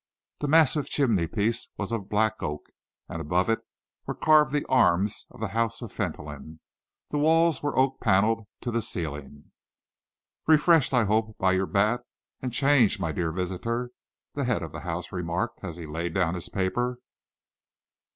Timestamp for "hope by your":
11.03-11.67